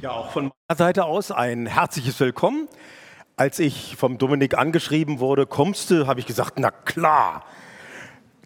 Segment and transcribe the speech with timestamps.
[0.00, 2.68] Ja, auch von meiner Seite aus ein herzliches Willkommen.
[3.36, 7.44] Als ich vom Dominik angeschrieben wurde, kommst du, habe ich gesagt, na klar.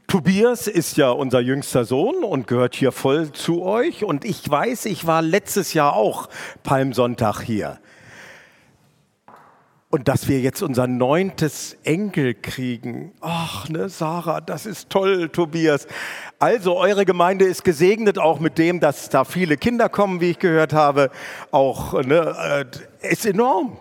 [0.08, 4.02] Tobias ist ja unser jüngster Sohn und gehört hier voll zu euch.
[4.02, 6.28] Und ich weiß, ich war letztes Jahr auch
[6.64, 7.78] Palmsonntag hier.
[9.90, 13.12] Und dass wir jetzt unser neuntes Enkel kriegen.
[13.20, 15.86] Ach, ne, Sarah, das ist toll, Tobias.
[16.44, 20.38] Also, eure Gemeinde ist gesegnet, auch mit dem, dass da viele Kinder kommen, wie ich
[20.38, 21.10] gehört habe.
[21.52, 22.66] Auch, ne,
[23.00, 23.78] äh, ist enorm.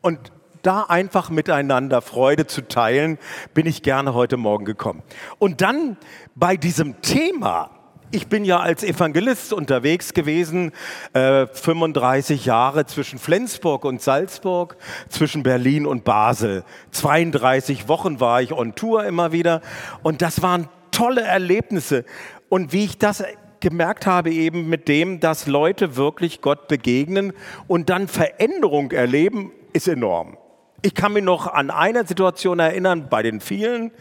[0.00, 3.18] Und da einfach miteinander Freude zu teilen,
[3.52, 5.02] bin ich gerne heute Morgen gekommen.
[5.38, 5.98] Und dann
[6.34, 7.68] bei diesem Thema,
[8.10, 10.72] ich bin ja als Evangelist unterwegs gewesen,
[11.12, 14.78] äh, 35 Jahre zwischen Flensburg und Salzburg,
[15.10, 16.64] zwischen Berlin und Basel.
[16.92, 19.60] 32 Wochen war ich on Tour immer wieder
[20.02, 22.04] und das waren tolle Erlebnisse.
[22.48, 23.24] Und wie ich das
[23.58, 27.32] gemerkt habe, eben mit dem, dass Leute wirklich Gott begegnen
[27.66, 30.36] und dann Veränderung erleben, ist enorm.
[30.82, 33.92] Ich kann mich noch an eine Situation erinnern bei den vielen.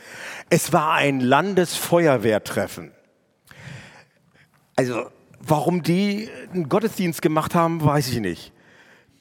[0.50, 2.92] Es war ein Landesfeuerwehrtreffen.
[4.76, 5.06] Also,
[5.40, 8.52] warum die einen Gottesdienst gemacht haben, weiß ich nicht.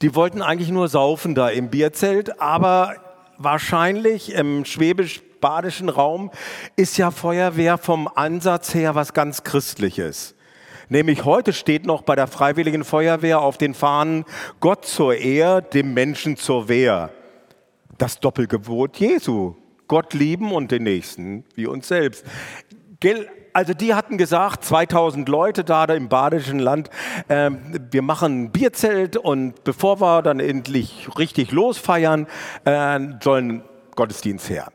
[0.01, 2.97] Die wollten eigentlich nur saufen da im Bierzelt, aber
[3.41, 6.31] wahrscheinlich im schwäbisch-badischen Raum
[6.77, 10.37] ist ja Feuerwehr vom Ansatz her was ganz Christliches.
[10.89, 14.25] Nämlich heute steht noch bei der Freiwilligen Feuerwehr auf den Fahnen
[14.61, 17.11] Gott zur Ehr, dem Menschen zur Wehr.
[17.97, 19.55] Das Doppelgebot Jesu.
[19.89, 22.25] Gott lieben und den Nächsten wie uns selbst
[23.53, 26.91] also die hatten gesagt, 2000 Leute da im badischen Land,
[27.29, 27.51] äh,
[27.91, 32.27] wir machen ein Bierzelt und bevor wir dann endlich richtig losfeiern,
[32.65, 33.63] äh, sollen
[33.97, 34.69] Gottesdienst her.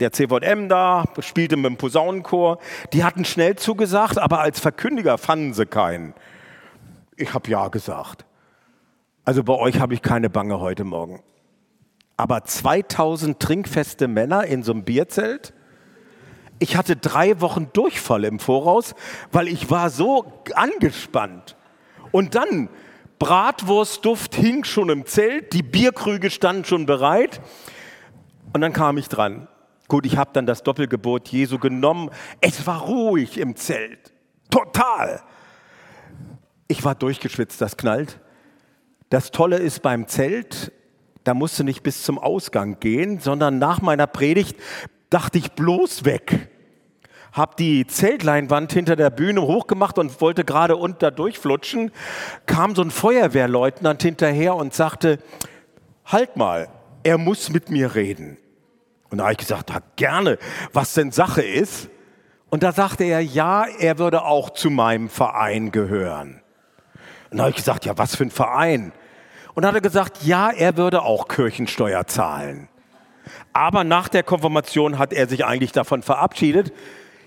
[0.00, 2.58] Der CVM da spielte mit dem Posaunenchor.
[2.92, 6.14] Die hatten schnell zugesagt, aber als Verkündiger fanden sie keinen.
[7.16, 8.24] Ich habe ja gesagt.
[9.24, 11.22] Also bei euch habe ich keine Bange heute Morgen.
[12.16, 15.52] Aber 2000 trinkfeste Männer in so einem Bierzelt,
[16.58, 18.94] ich hatte drei Wochen Durchfall im Voraus,
[19.32, 21.56] weil ich war so angespannt.
[22.10, 22.68] Und dann,
[23.18, 27.40] Bratwurstduft hing schon im Zelt, die Bierkrüge standen schon bereit.
[28.52, 29.48] Und dann kam ich dran.
[29.88, 32.10] Gut, ich habe dann das Doppelgebot Jesu genommen.
[32.40, 34.12] Es war ruhig im Zelt.
[34.50, 35.22] Total.
[36.68, 38.20] Ich war durchgeschwitzt, das knallt.
[39.10, 40.72] Das Tolle ist beim Zelt,
[41.24, 44.56] da musst du nicht bis zum Ausgang gehen, sondern nach meiner Predigt
[45.10, 46.48] dachte ich bloß weg.
[47.32, 51.92] Hab die Zeltleinwand hinter der Bühne hochgemacht und wollte gerade unter durchflutschen.
[52.46, 55.18] Kam so ein Feuerwehrleutnant hinterher und sagte,
[56.06, 56.68] halt mal,
[57.02, 58.38] er muss mit mir reden.
[59.10, 60.38] Und da habe ich gesagt, ja, gerne,
[60.72, 61.88] was denn Sache ist.
[62.50, 66.42] Und da sagte er, ja, er würde auch zu meinem Verein gehören.
[67.30, 68.92] Und da habe ich gesagt, ja, was für ein Verein?
[69.54, 72.68] Und dann hat er gesagt, ja, er würde auch Kirchensteuer zahlen.
[73.58, 76.72] Aber nach der Konfirmation hat er sich eigentlich davon verabschiedet,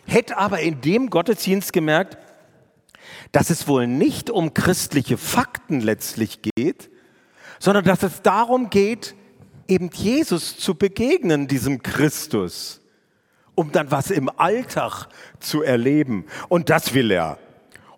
[0.05, 2.17] hätte aber in dem Gottesdienst gemerkt,
[3.33, 6.89] dass es wohl nicht um christliche Fakten letztlich geht,
[7.59, 9.13] sondern dass es darum geht,
[9.67, 12.79] eben Jesus zu begegnen, diesem Christus,
[13.53, 15.07] um dann was im Alltag
[15.41, 16.27] zu erleben.
[16.47, 17.39] Und das will er.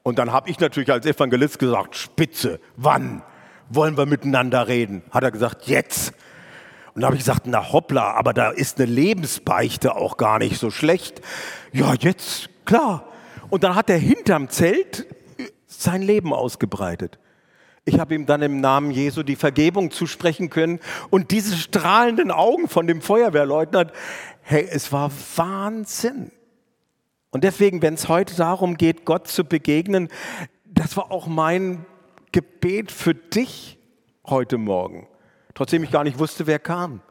[0.02, 3.22] Und dann habe ich natürlich als Evangelist gesagt, Spitze, wann
[3.70, 5.04] wollen wir miteinander reden?
[5.12, 6.14] Hat er gesagt, jetzt.
[6.94, 10.60] Und da habe ich gesagt, na hoppla, aber da ist eine Lebensbeichte auch gar nicht
[10.60, 11.22] so schlecht.
[11.72, 13.08] Ja, jetzt, klar.
[13.50, 15.08] Und dann hat er hinterm Zelt
[15.66, 17.18] sein Leben ausgebreitet.
[17.86, 22.70] Ich habe ihm dann im Namen Jesu die Vergebung zusprechen können und diese strahlenden Augen
[22.70, 23.92] von dem Feuerwehrleutnant,
[24.42, 26.32] hey, es war Wahnsinn.
[27.32, 30.08] Und deswegen, wenn es heute darum geht, Gott zu begegnen,
[30.66, 31.86] das war auch mein
[32.32, 33.80] Gebet für dich
[34.26, 35.08] heute Morgen
[35.54, 37.02] trotzdem ich gar nicht wusste, wer kam.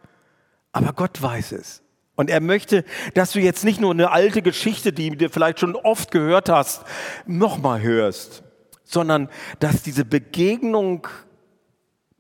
[0.73, 1.83] Aber Gott weiß es.
[2.15, 5.77] Und er möchte, dass du jetzt nicht nur eine alte Geschichte, die du vielleicht schon
[5.77, 6.85] oft gehört hast,
[7.27, 8.43] nochmal hörst,
[8.85, 9.29] sondern
[9.61, 11.09] dass diese Begegnung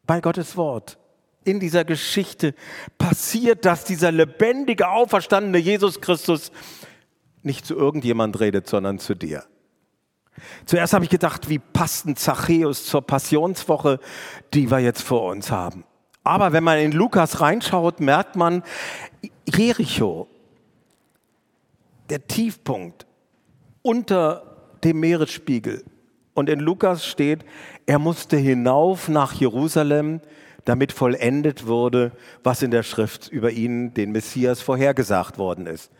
[0.06, 0.98] bei Gottes Wort
[1.44, 2.54] in dieser Geschichte
[2.98, 6.52] passiert, dass dieser lebendige, auferstandene Jesus Christus
[7.42, 9.44] nicht zu irgendjemand redet, sondern zu dir.
[10.64, 13.98] Zuerst habe ich gedacht, wie passt ein Zachäus zur Passionswoche,
[14.54, 15.84] die wir jetzt vor uns haben.
[16.24, 18.62] Aber wenn man in Lukas reinschaut, merkt man,
[19.46, 20.28] Jericho,
[22.10, 23.06] der Tiefpunkt
[23.82, 25.84] unter dem Meeresspiegel.
[26.34, 27.44] Und in Lukas steht,
[27.86, 30.20] er musste hinauf nach Jerusalem,
[30.64, 32.12] damit vollendet wurde,
[32.44, 35.90] was in der Schrift über ihn, den Messias, vorhergesagt worden ist.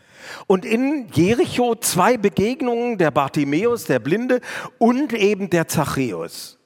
[0.46, 4.40] Und in Jericho zwei Begegnungen, der Bartimäus, der Blinde,
[4.78, 6.58] und eben der Zachäus.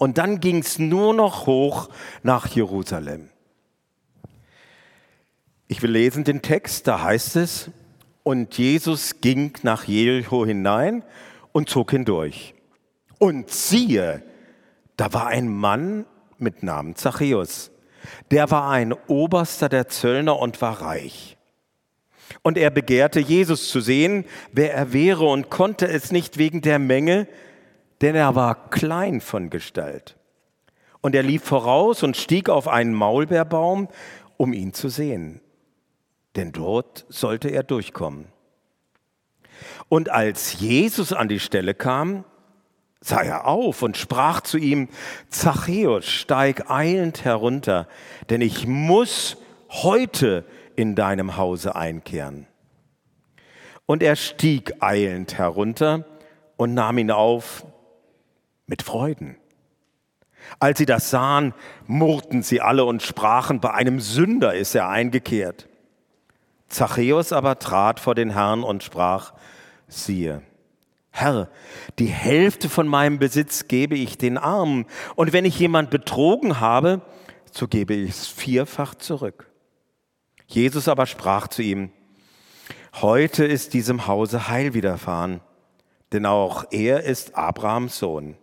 [0.00, 1.90] Und dann ging es nur noch hoch
[2.22, 3.28] nach Jerusalem.
[5.68, 7.70] Ich will lesen den Text, da heißt es,
[8.22, 11.04] und Jesus ging nach Jericho hinein
[11.52, 12.54] und zog hindurch.
[13.18, 14.22] Und siehe,
[14.96, 16.06] da war ein Mann
[16.38, 17.70] mit Namen Zachäus.
[18.30, 21.36] Der war ein Oberster der Zöllner und war reich.
[22.40, 26.78] Und er begehrte, Jesus zu sehen, wer er wäre, und konnte es nicht wegen der
[26.78, 27.28] Menge,
[28.00, 30.16] denn er war klein von Gestalt.
[31.00, 33.88] Und er lief voraus und stieg auf einen Maulbeerbaum,
[34.36, 35.40] um ihn zu sehen,
[36.36, 38.26] denn dort sollte er durchkommen.
[39.88, 42.24] Und als Jesus an die Stelle kam,
[43.00, 44.88] sah er auf und sprach zu ihm,
[45.28, 47.88] Zachäus, steig eilend herunter,
[48.28, 49.36] denn ich muss
[49.68, 50.44] heute
[50.76, 52.46] in deinem Hause einkehren.
[53.86, 56.04] Und er stieg eilend herunter
[56.56, 57.64] und nahm ihn auf
[58.70, 59.36] mit Freuden.
[60.58, 61.52] Als sie das sahen,
[61.86, 65.68] murrten sie alle und sprachen, bei einem Sünder ist er eingekehrt.
[66.68, 69.34] Zachäus aber trat vor den Herrn und sprach,
[69.88, 70.42] siehe,
[71.10, 71.50] Herr,
[71.98, 74.86] die Hälfte von meinem Besitz gebe ich den Armen,
[75.16, 77.02] und wenn ich jemand betrogen habe,
[77.50, 79.50] so gebe ich es vierfach zurück.
[80.46, 81.90] Jesus aber sprach zu ihm,
[83.00, 85.40] heute ist diesem Hause Heil widerfahren,
[86.12, 88.36] denn auch er ist Abrahams Sohn.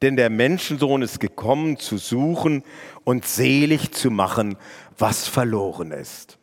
[0.00, 2.64] Denn der Menschensohn ist gekommen, zu suchen
[3.04, 4.56] und selig zu machen,
[4.98, 6.38] was verloren ist.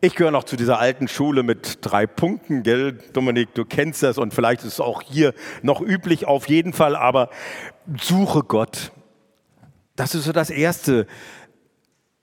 [0.00, 3.00] Ich gehöre noch zu dieser alten Schule mit drei Punkten, gell?
[3.12, 6.94] Dominik, du kennst das und vielleicht ist es auch hier noch üblich, auf jeden Fall,
[6.94, 7.30] aber
[8.00, 8.92] suche Gott.
[9.96, 11.08] Das ist so das Erste,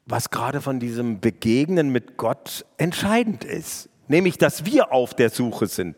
[0.05, 5.67] was gerade von diesem Begegnen mit Gott entscheidend ist, nämlich dass wir auf der Suche
[5.67, 5.97] sind.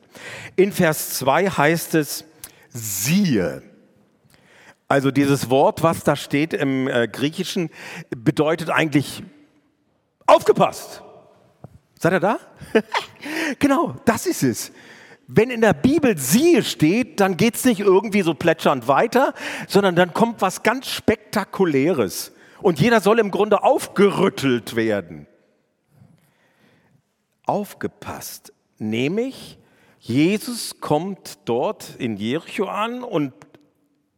[0.56, 2.26] In Vers 2 heißt es,
[2.70, 3.62] siehe.
[4.88, 7.70] Also dieses Wort, was da steht im äh, Griechischen,
[8.10, 9.22] bedeutet eigentlich
[10.26, 11.04] aufgepasst.
[12.00, 12.40] Seid ihr da?
[13.60, 14.72] genau, das ist es.
[15.28, 19.34] Wenn in der Bibel siehe steht, dann geht es nicht irgendwie so plätschernd weiter,
[19.68, 22.32] sondern dann kommt was ganz Spektakuläres.
[22.62, 25.28] Und jeder soll im Grunde aufgerüttelt werden.
[27.46, 28.54] Aufgepasst.
[28.78, 29.58] Nämlich,
[30.00, 33.34] Jesus kommt dort in Jericho an und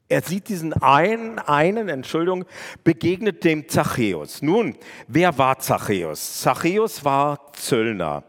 [0.09, 2.45] er sieht diesen einen, einen, Entschuldigung,
[2.83, 4.41] begegnet dem Zachäus.
[4.41, 4.75] Nun,
[5.07, 6.41] wer war Zachäus?
[6.41, 8.23] Zachäus war Zöllner.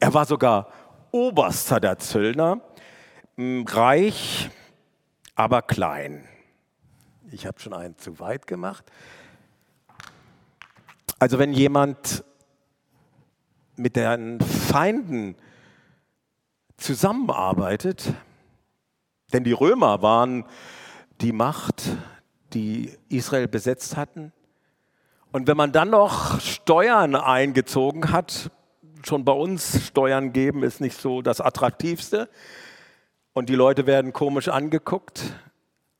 [0.00, 0.72] Er war sogar
[1.10, 2.62] Oberster der Zöllner,
[3.36, 4.48] reich,
[5.34, 6.26] aber klein.
[7.30, 8.90] Ich habe schon einen zu weit gemacht.
[11.18, 12.24] Also wenn jemand
[13.76, 15.36] mit den Feinden
[16.78, 18.14] zusammenarbeitet,
[19.34, 20.46] denn die Römer waren
[21.22, 21.84] die Macht,
[22.52, 24.32] die Israel besetzt hatten.
[25.30, 28.50] Und wenn man dann noch Steuern eingezogen hat,
[29.06, 32.28] schon bei uns Steuern geben ist nicht so das Attraktivste
[33.32, 35.32] und die Leute werden komisch angeguckt.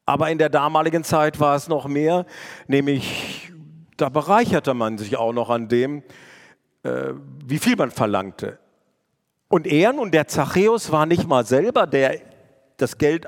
[0.04, 2.26] Aber in der damaligen Zeit war es noch mehr,
[2.66, 3.52] nämlich
[3.96, 6.02] da bereicherte man sich auch noch an dem,
[6.82, 7.12] äh,
[7.44, 8.58] wie viel man verlangte.
[9.48, 12.20] Und er nun, der Zachäus, war nicht mal selber, der
[12.78, 13.26] das Geld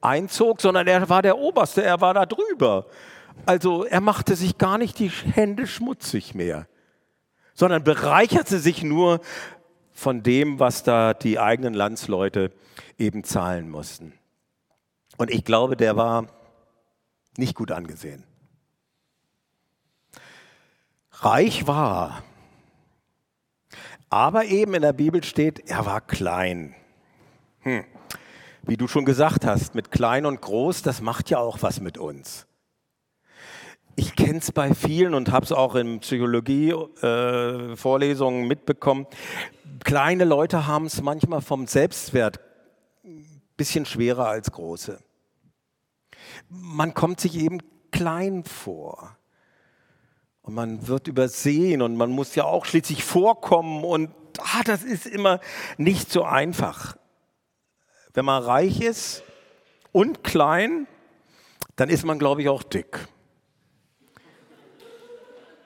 [0.00, 2.86] einzog, sondern er war der Oberste, er war da drüber.
[3.46, 6.66] Also er machte sich gar nicht die Hände schmutzig mehr,
[7.54, 9.20] sondern bereicherte sich nur
[9.92, 12.52] von dem, was da die eigenen Landsleute
[12.98, 14.12] eben zahlen mussten.
[15.16, 16.26] Und ich glaube, der war
[17.36, 18.24] nicht gut angesehen.
[21.12, 22.22] Reich war,
[24.08, 26.74] aber eben in der Bibel steht, er war klein.
[27.60, 27.84] Hm
[28.62, 31.98] wie du schon gesagt hast, mit klein und groß, das macht ja auch was mit
[31.98, 32.46] uns.
[33.96, 39.06] Ich kenne es bei vielen und habe es auch in Psychologie-Vorlesungen äh, mitbekommen.
[39.84, 42.40] Kleine Leute haben es manchmal vom Selbstwert
[43.04, 45.02] ein bisschen schwerer als große.
[46.48, 47.58] Man kommt sich eben
[47.90, 49.18] klein vor.
[50.42, 55.06] Und man wird übersehen und man muss ja auch schließlich vorkommen und ah, das ist
[55.06, 55.38] immer
[55.76, 56.96] nicht so einfach.
[58.12, 59.22] Wenn man reich ist
[59.92, 60.88] und klein,
[61.76, 62.98] dann ist man, glaube ich, auch dick.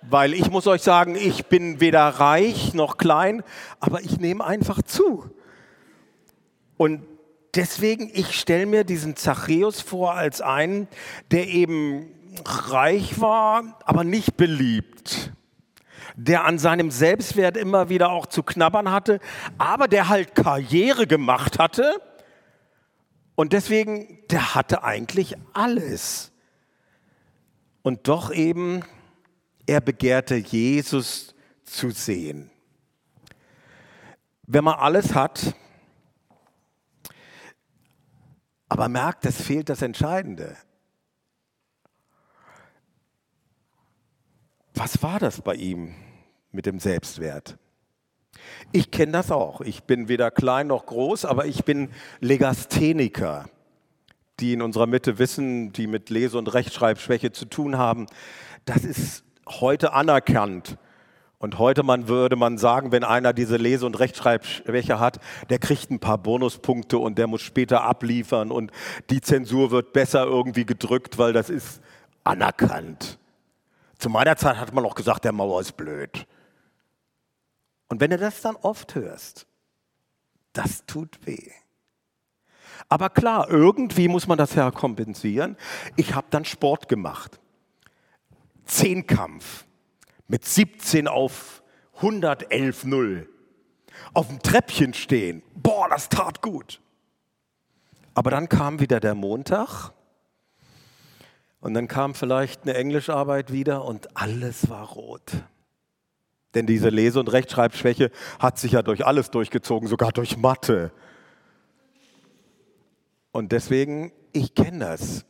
[0.03, 3.43] Weil ich muss euch sagen, ich bin weder reich noch klein,
[3.81, 5.31] aber ich nehme einfach zu.
[6.77, 7.03] Und
[7.55, 10.89] deswegen, ich stelle mir diesen Zachäus vor als einen,
[11.31, 12.11] der eben
[12.45, 15.33] reich war, aber nicht beliebt.
[16.17, 19.21] Der an seinem Selbstwert immer wieder auch zu knabbern hatte,
[19.57, 22.01] aber der halt Karriere gemacht hatte
[23.35, 26.31] Und deswegen, der hatte eigentlich alles.
[27.83, 28.85] Und doch eben,
[29.67, 32.51] er begehrte Jesus zu sehen.
[34.47, 35.55] Wenn man alles hat,
[38.69, 40.57] aber merkt, es fehlt das Entscheidende.
[44.75, 45.95] Was war das bei ihm
[46.51, 47.57] mit dem Selbstwert?
[48.73, 49.61] Ich kenne das auch.
[49.61, 53.47] Ich bin weder klein noch groß, aber ich bin Legastheniker.
[54.41, 58.07] Die in unserer Mitte wissen, die mit Lese- und Rechtschreibschwäche zu tun haben.
[58.65, 60.77] Das ist heute anerkannt.
[61.39, 65.21] Und heute man würde man sagen, wenn einer diese Lese- und Rechtschreibschwäche hat,
[65.51, 68.73] der kriegt ein paar Bonuspunkte und der muss später abliefern und
[69.11, 71.83] die Zensur wird besser irgendwie gedrückt, weil das ist
[72.25, 73.19] anerkannt.
[73.99, 76.27] Zu meiner Zeit hat man auch gesagt, der Mauer ist blöd.
[77.89, 79.47] Und wenn du das dann oft hörst,
[80.53, 81.51] das tut weh.
[82.89, 85.57] Aber klar, irgendwie muss man das ja kompensieren.
[85.97, 87.41] Ich habe dann Sport gemacht.
[88.65, 89.65] Zehnkampf
[90.29, 91.63] mit 17 auf
[92.01, 93.27] 111,0.
[94.13, 95.43] Auf dem Treppchen stehen.
[95.55, 96.81] Boah, das tat gut.
[98.15, 99.93] Aber dann kam wieder der Montag
[101.61, 105.33] und dann kam vielleicht eine Englischarbeit wieder und alles war rot.
[106.55, 110.93] Denn diese Lese- und Rechtschreibschwäche hat sich ja durch alles durchgezogen, sogar durch Mathe.
[113.33, 115.25] Und deswegen, ich kenne das.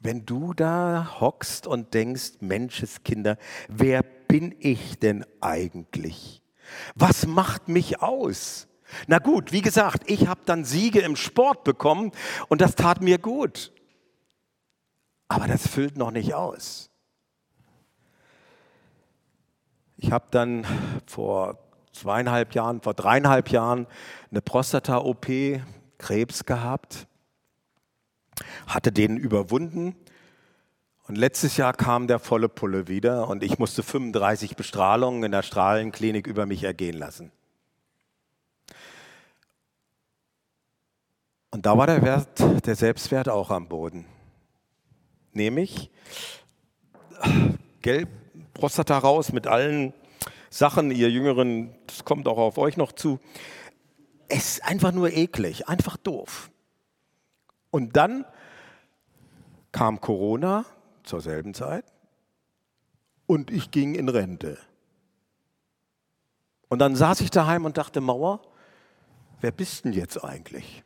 [0.00, 3.36] Wenn du da hockst und denkst, Menscheskinder,
[3.68, 6.42] wer bin ich denn eigentlich?
[6.94, 8.68] Was macht mich aus?
[9.06, 12.12] Na gut, wie gesagt, ich habe dann Siege im Sport bekommen
[12.48, 13.72] und das tat mir gut.
[15.26, 16.87] Aber das füllt noch nicht aus.
[20.00, 20.64] Ich habe dann
[21.06, 21.58] vor
[21.92, 23.88] zweieinhalb Jahren, vor dreieinhalb Jahren
[24.30, 25.26] eine Prostata-OP,
[25.98, 27.08] Krebs gehabt,
[28.68, 29.96] hatte den überwunden
[31.08, 35.42] und letztes Jahr kam der volle Pulle wieder und ich musste 35 Bestrahlungen in der
[35.42, 37.32] Strahlenklinik über mich ergehen lassen.
[41.50, 44.04] Und da war der Wert, der Selbstwert auch am Boden.
[45.32, 45.90] Nämlich
[47.82, 48.10] gelb
[48.58, 49.94] Prostata raus mit allen
[50.50, 53.20] Sachen, ihr Jüngeren, das kommt auch auf euch noch zu.
[54.28, 56.50] Es ist einfach nur eklig, einfach doof.
[57.70, 58.26] Und dann
[59.70, 60.64] kam Corona
[61.04, 61.84] zur selben Zeit
[63.26, 64.58] und ich ging in Rente.
[66.68, 68.42] Und dann saß ich daheim und dachte, Mauer,
[69.40, 70.82] wer bist denn jetzt eigentlich?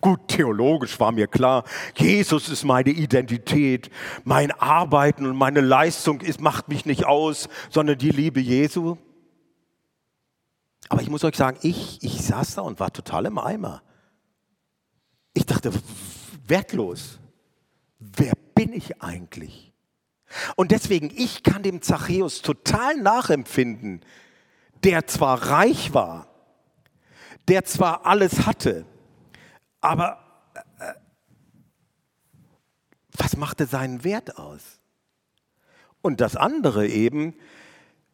[0.00, 1.64] Gut, theologisch war mir klar,
[1.96, 3.90] Jesus ist meine Identität,
[4.24, 8.96] mein Arbeiten und meine Leistung ist, macht mich nicht aus, sondern die Liebe Jesu.
[10.88, 13.82] Aber ich muss euch sagen, ich, ich saß da und war total im Eimer.
[15.34, 15.72] Ich dachte,
[16.46, 17.18] wertlos.
[17.98, 19.72] Wer bin ich eigentlich?
[20.56, 24.04] Und deswegen, ich kann dem Zachäus total nachempfinden,
[24.82, 26.26] der zwar reich war,
[27.48, 28.84] der zwar alles hatte,
[29.82, 30.18] aber
[30.54, 30.94] äh,
[33.18, 34.80] was machte seinen Wert aus?
[36.00, 37.34] Und das andere eben,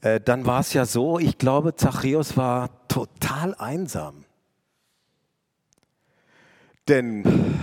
[0.00, 4.24] äh, dann war es ja so, ich glaube, Zachäus war total einsam.
[6.88, 7.60] Denn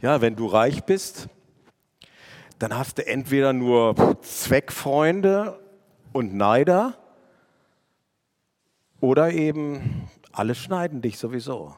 [0.00, 1.28] ja, wenn du reich bist,
[2.58, 5.60] dann hast du entweder nur Zweckfreunde
[6.12, 6.96] und Neider
[9.00, 11.76] oder eben alle schneiden dich sowieso.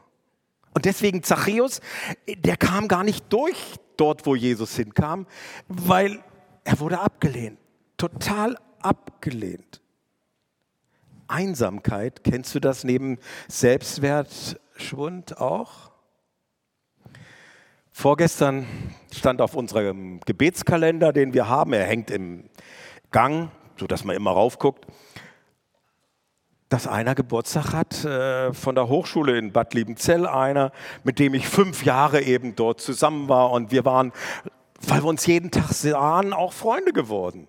[0.79, 1.81] Und deswegen Zachäus,
[2.25, 5.27] der kam gar nicht durch dort, wo Jesus hinkam,
[5.67, 6.23] weil
[6.63, 7.59] er wurde abgelehnt,
[7.97, 9.81] total abgelehnt.
[11.27, 13.17] Einsamkeit, kennst du das neben
[13.49, 15.91] Selbstwertschwund auch?
[17.91, 18.65] Vorgestern
[19.13, 22.49] stand auf unserem Gebetskalender, den wir haben, er hängt im
[23.11, 24.85] Gang, sodass man immer raufguckt,
[26.69, 30.71] dass einer Geburtstag hat äh, von der Hochschule in Bad Liebenzell, einer,
[31.03, 34.13] mit dem ich fünf Jahre eben dort zusammen war und wir waren,
[34.81, 37.47] weil wir uns jeden Tag sahen, auch Freunde geworden.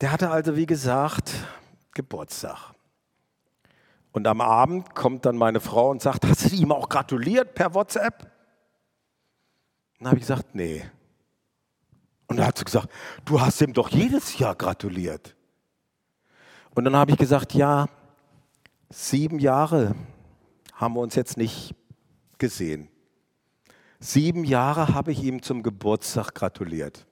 [0.00, 1.32] Der hatte also, wie gesagt,
[1.94, 2.74] Geburtstag.
[4.12, 7.74] Und am Abend kommt dann meine Frau und sagt, hast du ihm auch gratuliert per
[7.74, 8.28] WhatsApp?
[9.98, 10.82] Dann habe ich gesagt, nee.
[12.26, 12.88] Und dann hat sie gesagt,
[13.24, 15.36] du hast ihm doch jedes Jahr gratuliert.
[16.74, 17.88] Und dann habe ich gesagt, ja,
[18.88, 19.94] sieben Jahre
[20.74, 21.74] haben wir uns jetzt nicht
[22.38, 22.88] gesehen.
[23.98, 27.06] Sieben Jahre habe ich ihm zum Geburtstag gratuliert.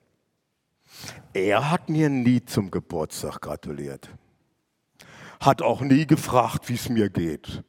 [1.33, 4.09] Er hat mir nie zum Geburtstag gratuliert.
[5.39, 7.63] Hat auch nie gefragt, wie es mir geht.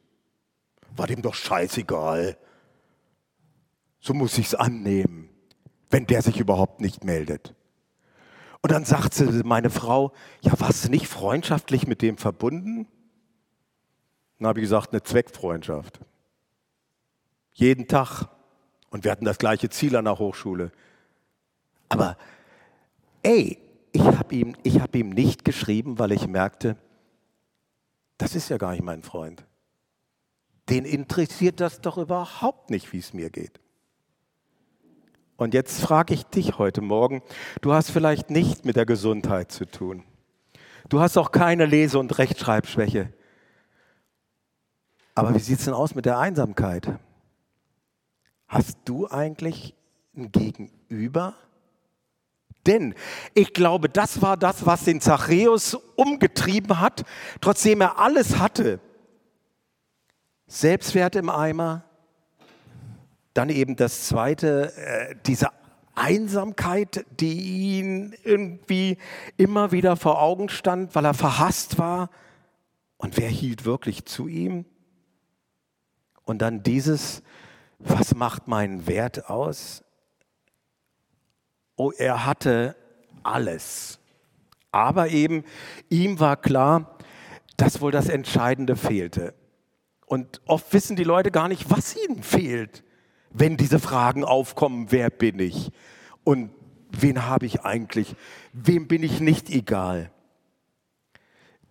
[0.95, 2.37] war dem doch scheißegal.
[4.01, 5.29] So muss ich's annehmen,
[5.89, 7.55] wenn der sich überhaupt nicht meldet.
[8.61, 12.87] Und dann sagt sie, meine Frau, ja, warst du nicht freundschaftlich mit dem verbunden?
[14.37, 15.99] Dann habe ich gesagt, eine Zweckfreundschaft.
[17.53, 18.27] Jeden Tag.
[18.89, 20.71] Und wir hatten das gleiche Ziel an der Hochschule.
[21.89, 22.17] Aber
[23.23, 23.57] ey,
[23.91, 26.77] ich habe ihm, hab ihm nicht geschrieben, weil ich merkte,
[28.17, 29.43] das ist ja gar nicht mein Freund.
[30.69, 33.59] Den interessiert das doch überhaupt nicht, wie es mir geht.
[35.37, 37.21] Und jetzt frage ich dich heute Morgen,
[37.61, 40.03] du hast vielleicht nicht mit der Gesundheit zu tun.
[40.89, 43.13] Du hast auch keine Lese- und Rechtschreibschwäche.
[45.15, 46.99] Aber wie sieht es denn aus mit der Einsamkeit?
[48.47, 49.75] Hast du eigentlich
[50.15, 51.35] ein Gegenüber?
[52.65, 52.93] Denn
[53.33, 57.03] ich glaube, das war das, was den Zachäus umgetrieben hat,
[57.39, 58.79] trotzdem er alles hatte.
[60.47, 61.85] Selbstwert im Eimer,
[63.33, 65.49] dann eben das Zweite, äh, diese
[65.95, 68.97] Einsamkeit, die ihn irgendwie
[69.37, 72.09] immer wieder vor Augen stand, weil er verhasst war.
[72.97, 74.65] Und wer hielt wirklich zu ihm?
[76.23, 77.23] Und dann dieses,
[77.79, 79.83] was macht meinen Wert aus?
[81.75, 82.75] Oh, er hatte
[83.23, 83.99] alles.
[84.71, 85.43] Aber eben,
[85.89, 86.97] ihm war klar,
[87.57, 89.33] dass wohl das Entscheidende fehlte.
[90.05, 92.83] Und oft wissen die Leute gar nicht, was ihnen fehlt,
[93.33, 95.71] wenn diese Fragen aufkommen, wer bin ich
[96.23, 96.51] und
[96.91, 98.15] wen habe ich eigentlich,
[98.53, 100.11] wem bin ich nicht egal.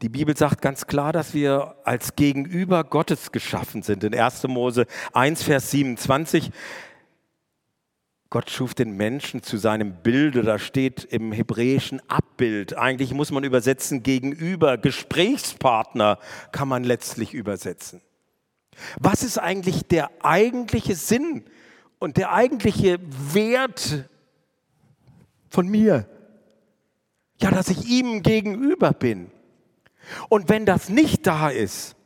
[0.03, 4.03] Die Bibel sagt ganz klar, dass wir als Gegenüber Gottes geschaffen sind.
[4.03, 4.49] In 1.
[4.49, 6.51] Mose 1, Vers 27
[8.33, 12.79] Gott schuf den Menschen zu seinem Bilde, da steht im hebräischen Abbild.
[12.79, 16.21] Eigentlich muss man übersetzen gegenüber, Gesprächspartner
[16.53, 18.01] kann man letztlich übersetzen.
[18.99, 21.45] Was ist eigentlich der eigentliche Sinn
[21.99, 22.99] und der eigentliche
[23.33, 24.09] Wert
[25.49, 26.09] von mir?
[27.41, 29.31] Ja, dass ich ihm gegenüber bin.
[30.29, 31.97] Und wenn das nicht da ist,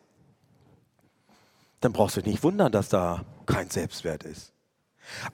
[1.80, 4.52] dann brauchst du dich nicht wundern, dass da kein Selbstwert ist.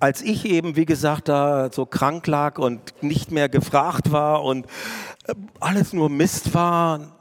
[0.00, 4.66] Als ich eben, wie gesagt, da so krank lag und nicht mehr gefragt war und
[5.26, 7.16] äh, alles nur Mist war,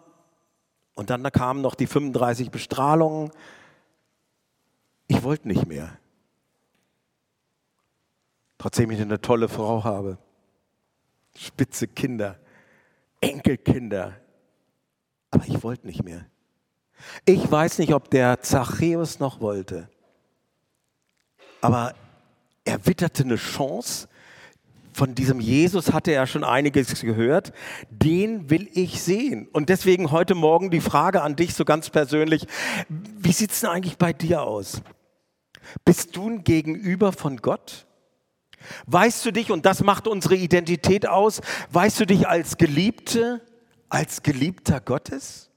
[0.96, 3.32] und dann da kamen noch die 35 Bestrahlungen,
[5.10, 5.98] ich wollte nicht mehr.
[8.58, 10.18] Trotzdem ich eine tolle Frau habe,
[11.36, 12.40] spitze Kinder,
[13.20, 14.16] Enkelkinder,
[15.32, 16.26] aber ich wollte nicht mehr.
[17.26, 19.90] Ich weiß nicht, ob der Zachäus noch wollte,
[21.62, 21.96] aber
[22.64, 24.08] er witterte eine Chance.
[24.94, 27.54] Von diesem Jesus hatte er schon einiges gehört.
[27.90, 29.48] Den will ich sehen.
[29.54, 32.46] Und deswegen heute Morgen die Frage an dich so ganz persönlich.
[32.90, 34.82] Wie sieht es denn eigentlich bei dir aus?
[35.86, 37.86] Bist du ein Gegenüber von Gott?
[38.88, 43.42] Weißt du dich, und das macht unsere Identität aus, weißt du dich als Geliebte,
[43.88, 45.50] als Geliebter Gottes?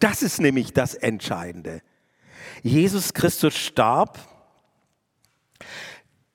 [0.00, 1.82] Das ist nämlich das Entscheidende.
[2.62, 4.18] Jesus Christus starb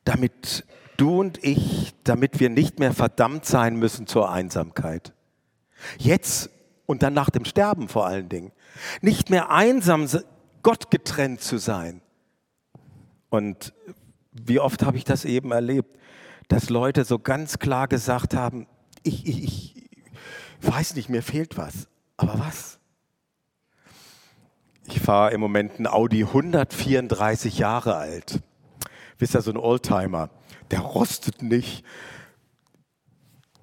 [0.04, 0.66] damit
[0.98, 5.14] du und ich, damit wir nicht mehr verdammt sein müssen zur Einsamkeit.
[5.98, 6.50] Jetzt
[6.86, 8.52] und dann nach dem Sterben vor allen Dingen.
[9.02, 10.08] Nicht mehr einsam,
[10.62, 12.02] Gott getrennt zu sein.
[13.34, 13.74] Und
[14.32, 15.98] wie oft habe ich das eben erlebt,
[16.48, 18.68] dass Leute so ganz klar gesagt haben,
[19.02, 19.74] ich, ich, ich
[20.62, 21.88] weiß nicht, mir fehlt was.
[22.16, 22.80] Aber was?
[24.86, 28.42] Ich fahre im Moment ein Audi 134 Jahre alt
[29.24, 30.30] wisst ihr, so ein Oldtimer,
[30.70, 31.86] der rostet nicht.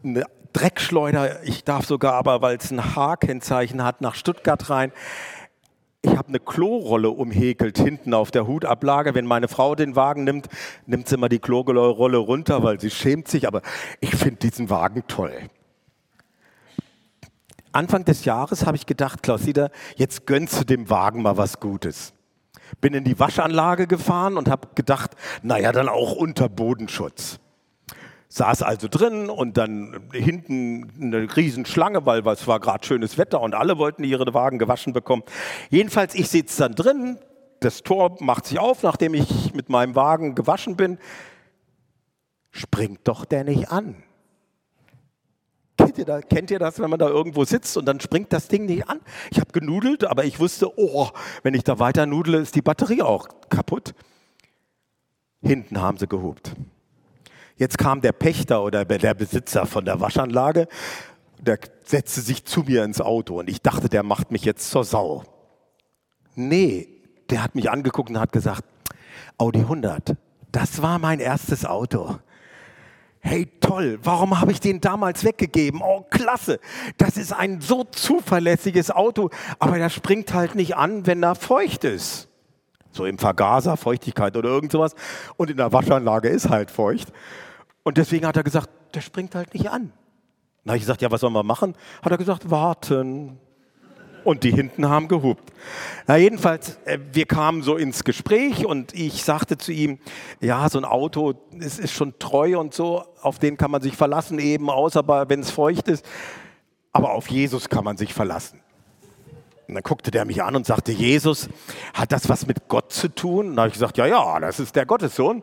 [0.02, 4.90] Eine Dreckschleuder, ich darf sogar aber, weil es ein H-Kennzeichen hat, nach Stuttgart rein.
[6.02, 9.14] Ich habe eine Klorolle umhäkelt hinten auf der Hutablage.
[9.14, 10.48] Wenn meine Frau den Wagen nimmt,
[10.86, 13.46] nimmt sie immer die Klorolle runter, weil sie schämt sich.
[13.46, 13.60] Aber
[14.00, 15.32] ich finde diesen Wagen toll.
[17.72, 21.60] Anfang des Jahres habe ich gedacht, Klaus Sieder, jetzt gönnst du dem Wagen mal was
[21.60, 22.14] Gutes.
[22.80, 27.38] Bin in die Waschanlage gefahren und habe gedacht, naja, dann auch unter Bodenschutz.
[28.32, 33.56] Saß also drin und dann hinten eine Riesenschlange, weil es war gerade schönes Wetter und
[33.56, 35.24] alle wollten ihre Wagen gewaschen bekommen.
[35.68, 37.18] Jedenfalls, ich sitze dann drin,
[37.58, 40.98] das Tor macht sich auf, nachdem ich mit meinem Wagen gewaschen bin.
[42.52, 43.96] Springt doch der nicht an.
[45.76, 48.46] Kennt ihr, das, kennt ihr das, wenn man da irgendwo sitzt und dann springt das
[48.46, 49.00] Ding nicht an?
[49.32, 51.08] Ich habe genudelt, aber ich wusste, oh,
[51.42, 53.92] wenn ich da weiter nudle, ist die Batterie auch kaputt.
[55.42, 56.52] Hinten haben sie gehupt.
[57.60, 60.66] Jetzt kam der Pächter oder der Besitzer von der Waschanlage,
[61.38, 64.82] der setzte sich zu mir ins Auto und ich dachte, der macht mich jetzt zur
[64.82, 65.24] Sau.
[66.34, 66.88] Nee,
[67.28, 68.64] der hat mich angeguckt und hat gesagt,
[69.36, 70.16] Audi 100,
[70.50, 72.16] das war mein erstes Auto.
[73.18, 75.82] Hey, toll, warum habe ich den damals weggegeben?
[75.84, 76.60] Oh, klasse,
[76.96, 81.84] das ist ein so zuverlässiges Auto, aber der springt halt nicht an, wenn er feucht
[81.84, 82.30] ist.
[82.90, 84.94] So im Vergaser, Feuchtigkeit oder irgend sowas.
[85.36, 87.12] Und in der Waschanlage ist halt feucht.
[87.90, 89.92] Und deswegen hat er gesagt, der springt halt nicht an.
[90.64, 91.74] Habe ich gesagt, ja, was sollen wir machen?
[92.02, 93.40] Hat er gesagt, warten
[94.22, 95.52] und die hinten haben gehupt.
[96.06, 99.98] Na jedenfalls, äh, wir kamen so ins Gespräch und ich sagte zu ihm,
[100.40, 103.96] ja, so ein Auto, es ist schon treu und so, auf den kann man sich
[103.96, 106.06] verlassen eben, außer wenn es feucht ist.
[106.92, 108.60] Aber auf Jesus kann man sich verlassen.
[109.66, 111.48] Und dann guckte der mich an und sagte, Jesus,
[111.92, 113.48] hat das was mit Gott zu tun?
[113.48, 115.42] Und da habe ich gesagt, ja, ja, das ist der Gottessohn.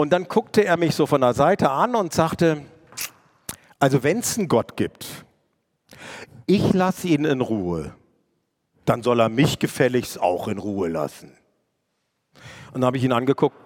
[0.00, 2.64] Und dann guckte er mich so von der Seite an und sagte,
[3.78, 5.26] also wenn es einen Gott gibt,
[6.46, 7.94] ich lasse ihn in Ruhe,
[8.86, 11.36] dann soll er mich gefälligst auch in Ruhe lassen.
[12.72, 13.58] Und dann habe ich ihn angeguckt,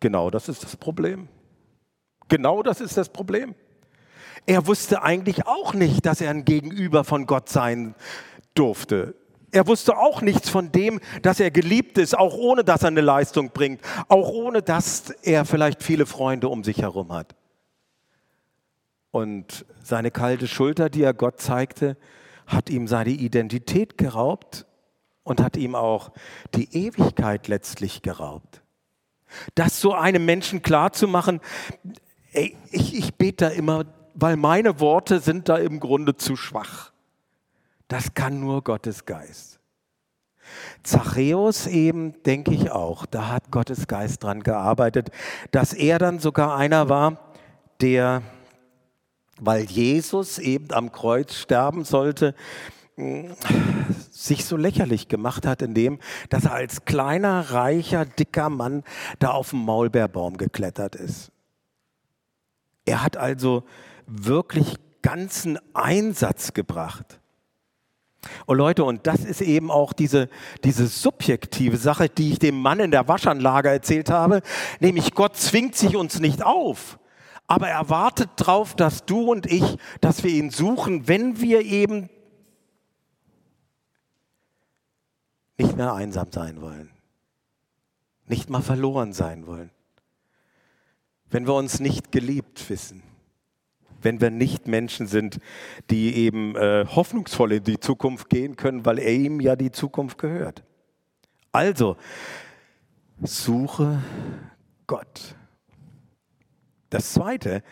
[0.00, 1.28] genau das ist das Problem.
[2.28, 3.54] Genau das ist das Problem.
[4.46, 7.94] Er wusste eigentlich auch nicht, dass er ein Gegenüber von Gott sein
[8.54, 9.16] durfte.
[9.50, 13.00] Er wusste auch nichts von dem, dass er geliebt ist, auch ohne dass er eine
[13.00, 17.34] Leistung bringt, auch ohne dass er vielleicht viele Freunde um sich herum hat.
[19.10, 21.96] Und seine kalte Schulter, die er Gott zeigte,
[22.46, 24.66] hat ihm seine Identität geraubt
[25.22, 26.12] und hat ihm auch
[26.54, 28.62] die Ewigkeit letztlich geraubt.
[29.54, 31.40] Das so einem Menschen klarzumachen,
[32.32, 33.84] ey, ich, ich bete da immer,
[34.14, 36.92] weil meine Worte sind da im Grunde zu schwach.
[37.88, 39.58] Das kann nur Gottes Geist.
[40.82, 45.10] Zachäus eben, denke ich auch, da hat Gottes Geist dran gearbeitet,
[45.50, 47.32] dass er dann sogar einer war,
[47.80, 48.22] der
[49.40, 52.34] weil Jesus eben am Kreuz sterben sollte,
[54.10, 58.82] sich so lächerlich gemacht hat, indem, dass er als kleiner, reicher, dicker Mann
[59.20, 61.30] da auf dem Maulbeerbaum geklettert ist.
[62.84, 63.62] Er hat also
[64.06, 67.20] wirklich ganzen Einsatz gebracht.
[68.46, 70.28] Oh Leute, und das ist eben auch diese,
[70.64, 74.42] diese subjektive Sache, die ich dem Mann in der Waschanlage erzählt habe,
[74.80, 76.98] nämlich Gott zwingt sich uns nicht auf
[77.48, 82.10] aber er wartet darauf, dass du und ich, dass wir ihn suchen, wenn wir eben
[85.56, 86.90] nicht mehr einsam sein wollen,
[88.26, 89.70] nicht mal verloren sein wollen,
[91.30, 93.02] wenn wir uns nicht geliebt wissen,
[94.08, 95.38] wenn wir nicht Menschen sind,
[95.90, 100.16] die eben äh, hoffnungsvoll in die Zukunft gehen können, weil er ihm ja die Zukunft
[100.16, 100.64] gehört.
[101.52, 101.98] Also,
[103.20, 104.02] suche
[104.86, 105.36] Gott.
[106.88, 107.62] Das Zweite,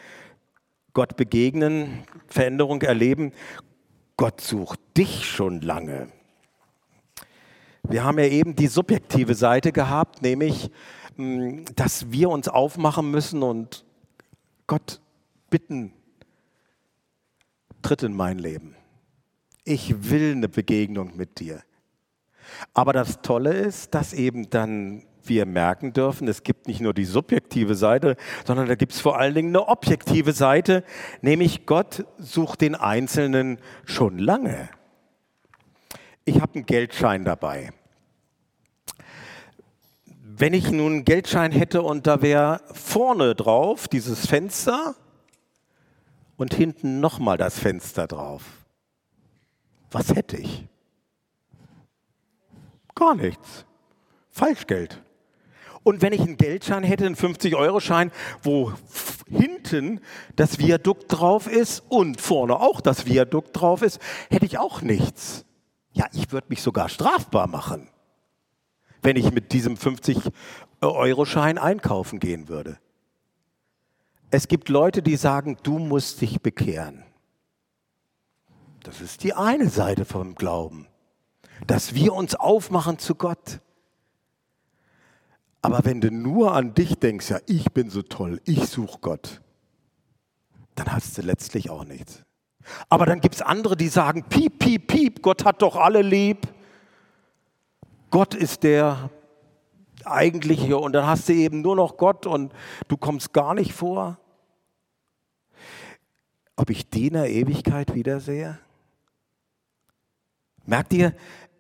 [0.92, 3.33] Gott begegnen, Veränderung erleben,
[4.18, 6.09] Gott sucht dich schon lange.
[7.83, 10.70] Wir haben ja eben die subjektive Seite gehabt, nämlich,
[11.16, 13.87] hm, dass wir uns aufmachen müssen und
[14.66, 15.01] Gott
[15.49, 15.95] bitten,
[17.87, 18.75] tritt in mein Leben.
[19.62, 21.62] Ich will eine Begegnung mit dir.
[22.75, 27.05] Aber das Tolle ist, dass eben dann wir merken dürfen, es gibt nicht nur die
[27.05, 30.83] subjektive Seite, sondern da gibt es vor allen Dingen eine objektive Seite,
[31.20, 34.68] nämlich Gott sucht den Einzelnen schon lange.
[36.25, 37.70] Ich habe einen Geldschein dabei.
[40.22, 44.96] Wenn ich nun einen Geldschein hätte und da wäre vorne drauf dieses Fenster
[46.37, 48.42] und hinten nochmal das Fenster drauf,
[49.90, 50.66] was hätte ich?
[52.94, 53.64] Gar nichts.
[54.31, 55.03] Falschgeld.
[55.83, 58.11] Und wenn ich einen Geldschein hätte, einen 50-Euro-Schein,
[58.42, 58.72] wo
[59.29, 60.01] hinten
[60.35, 65.44] das Viadukt drauf ist und vorne auch das Viadukt drauf ist, hätte ich auch nichts.
[65.92, 67.88] Ja, ich würde mich sogar strafbar machen,
[69.01, 72.79] wenn ich mit diesem 50-Euro-Schein einkaufen gehen würde.
[74.37, 77.05] Es gibt Leute, die sagen, du musst dich bekehren.
[78.83, 80.87] Das ist die eine Seite vom Glauben,
[81.66, 83.61] dass wir uns aufmachen zu Gott.
[85.62, 89.40] Aber wenn du nur an dich denkst, ja, ich bin so toll, ich suche Gott,
[90.75, 92.22] dann hast du letztlich auch nichts.
[92.90, 96.46] Aber dann gibt es andere, die sagen, piep, piep, piep, Gott hat doch alle lieb.
[98.11, 99.09] Gott ist der
[100.05, 102.53] eigentliche und dann hast du eben nur noch Gott und
[102.88, 104.18] du kommst gar nicht vor.
[106.56, 108.58] Ob ich die in der Ewigkeit wiedersehe?
[110.64, 111.14] Merkt ihr,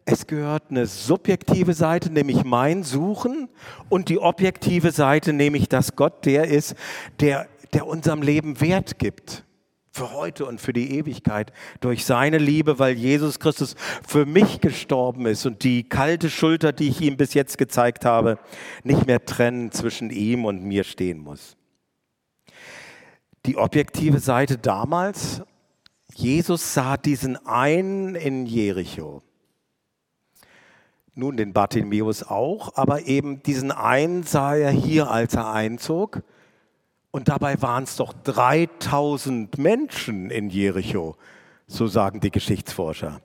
[0.04, 3.48] es gehört eine subjektive Seite, nämlich mein Suchen,
[3.88, 6.76] und die objektive Seite, nämlich dass Gott der ist,
[7.20, 9.44] der, der unserem Leben Wert gibt.
[9.96, 13.74] für heute und für die Ewigkeit durch seine Liebe, weil Jesus Christus
[14.06, 18.38] für mich gestorben ist und die kalte Schulter, die ich ihm bis jetzt gezeigt habe,
[18.84, 21.56] nicht mehr trennen zwischen ihm und mir stehen muss.
[23.46, 25.42] Die objektive Seite damals,
[26.14, 29.22] Jesus sah diesen einen in Jericho.
[31.14, 36.22] Nun den Bartimäus auch, aber eben diesen einen sah er hier, als er einzog
[37.16, 41.16] und dabei waren es doch 3000 Menschen in Jericho,
[41.66, 43.22] so sagen die Geschichtsforscher.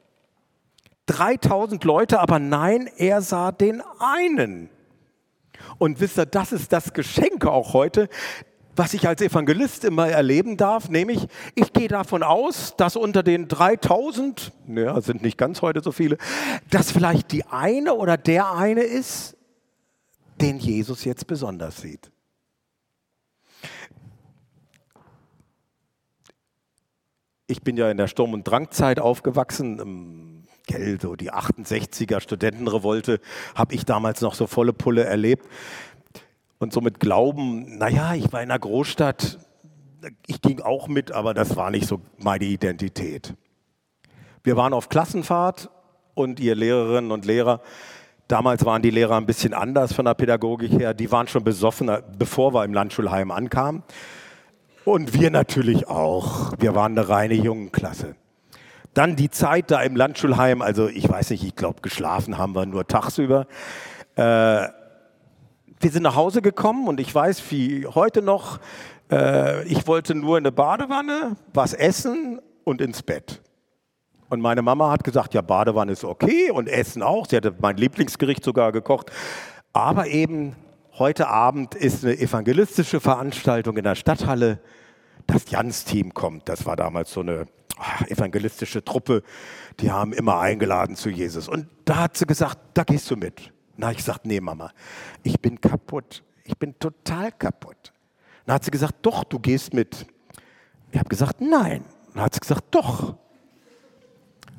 [1.08, 4.70] 3000 Leute, aber nein, er sah den einen.
[5.78, 8.08] Und wisst ihr, das ist das Geschenk auch heute,
[8.76, 13.48] was ich als Evangelist immer erleben darf, nämlich ich gehe davon aus, dass unter den
[13.48, 16.18] 3000, naja, sind nicht ganz heute so viele,
[16.70, 19.36] dass vielleicht die eine oder der eine ist,
[20.40, 22.12] den Jesus jetzt besonders sieht.
[27.48, 30.48] Ich bin ja in der Sturm- und Drangzeit aufgewachsen.
[30.68, 33.20] Gell, so die 68er Studentenrevolte
[33.56, 35.46] habe ich damals noch so volle Pulle erlebt.
[36.62, 39.40] Und so mit Glauben, naja, ich war in einer Großstadt,
[40.28, 43.34] ich ging auch mit, aber das war nicht so meine Identität.
[44.44, 45.72] Wir waren auf Klassenfahrt
[46.14, 47.62] und ihr Lehrerinnen und Lehrer,
[48.28, 51.90] damals waren die Lehrer ein bisschen anders von der Pädagogik her, die waren schon besoffen,
[52.20, 53.82] bevor wir im Landschulheim ankamen.
[54.86, 56.54] Und wir natürlich auch.
[56.60, 58.16] Wir waren eine reine Jungenklasse.
[58.94, 62.68] Dann die Zeit da im Landschulheim, also ich weiß nicht, ich glaube, geschlafen haben wir
[62.68, 63.48] nur tagsüber.
[64.16, 64.68] Äh,
[65.82, 68.60] wir sind nach Hause gekommen und ich weiß wie heute noch,
[69.12, 73.42] äh, ich wollte nur in eine Badewanne, was essen und ins Bett.
[74.30, 77.28] Und meine Mama hat gesagt, ja, Badewanne ist okay und Essen auch.
[77.28, 79.12] Sie hatte mein Lieblingsgericht sogar gekocht.
[79.74, 80.56] Aber eben
[81.02, 84.60] Heute Abend ist eine evangelistische Veranstaltung in der Stadthalle.
[85.26, 86.50] Das Jans-Team kommt.
[86.50, 89.24] Das war damals so eine ah, evangelistische Truppe.
[89.80, 91.48] Die haben immer eingeladen zu Jesus.
[91.48, 93.54] Und da hat sie gesagt, da gehst du mit.
[93.82, 94.72] Na, ich gesagt, nee, Mama,
[95.24, 96.24] ich bin kaputt.
[96.44, 97.92] Ich bin total kaputt.
[98.46, 100.06] Dann hat sie gesagt, doch, du gehst mit.
[100.92, 101.84] Ich habe gesagt, nein.
[102.14, 103.16] Dann hat sie gesagt, doch.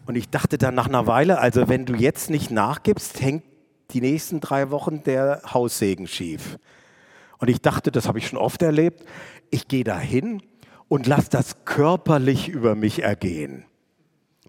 [0.07, 3.45] Und ich dachte dann nach einer Weile, also wenn du jetzt nicht nachgibst, hängt
[3.91, 6.59] die nächsten drei Wochen der Haussegen schief.
[7.39, 9.05] Und ich dachte, das habe ich schon oft erlebt,
[9.51, 10.43] ich gehe da hin
[10.89, 13.67] und lasse das körperlich über mich ergehen.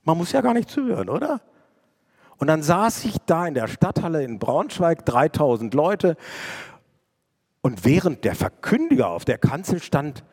[0.04, 1.42] Man muss ja gar nicht zuhören, oder?
[2.38, 6.18] Und dann saß ich da in der Stadthalle in Braunschweig, 3000 Leute,
[7.62, 10.26] und während der Verkündiger auf der Kanzel stand,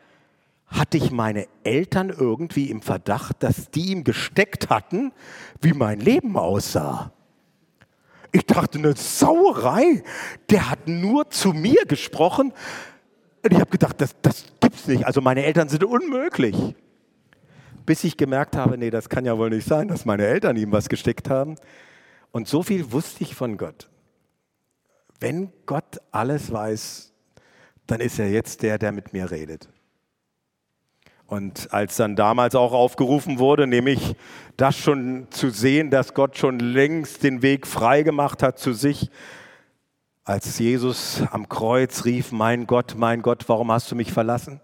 [0.67, 5.13] hatte ich meine Eltern irgendwie im Verdacht, dass die ihm gesteckt hatten,
[5.61, 7.11] wie mein Leben aussah.
[8.33, 10.03] Ich dachte, eine Sauerei.
[10.49, 12.53] Der hat nur zu mir gesprochen.
[13.43, 15.05] Und ich habe gedacht, das, das gibt's nicht.
[15.05, 16.75] Also meine Eltern sind unmöglich.
[17.85, 20.71] Bis ich gemerkt habe, nee, das kann ja wohl nicht sein, dass meine Eltern ihm
[20.71, 21.55] was gesteckt haben.
[22.31, 23.89] Und so viel wusste ich von Gott.
[25.19, 27.13] Wenn Gott alles weiß,
[27.87, 29.69] dann ist er jetzt der, der mit mir redet.
[31.27, 34.15] Und als dann damals auch aufgerufen wurde, nämlich
[34.57, 39.09] das schon zu sehen, dass Gott schon längst den Weg frei gemacht hat zu sich,
[40.23, 44.59] als Jesus am Kreuz rief, mein Gott, mein Gott, warum hast du mich verlassen?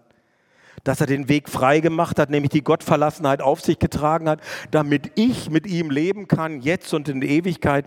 [0.84, 5.12] Dass er den Weg frei gemacht hat, nämlich die Gottverlassenheit auf sich getragen hat, damit
[5.16, 7.86] ich mit ihm leben kann, jetzt und in Ewigkeit.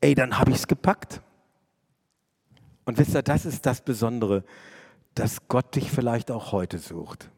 [0.00, 1.20] Ey, dann habe ich es gepackt.
[2.84, 4.44] Und wisst ihr, das ist das Besondere
[5.14, 7.30] dass Gott dich vielleicht auch heute sucht.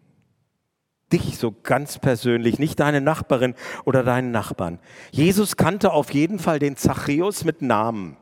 [1.12, 4.80] Dich so ganz persönlich, nicht deine Nachbarin oder deinen Nachbarn.
[5.12, 8.16] Jesus kannte auf jeden Fall den Zachäus mit Namen.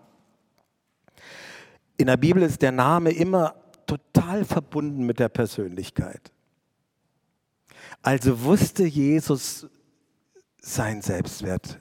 [1.97, 3.55] In der Bibel ist der Name immer
[3.87, 6.33] total verbunden mit der Persönlichkeit.
[8.03, 9.67] Also wusste Jesus
[10.61, 11.79] sein Selbstwert,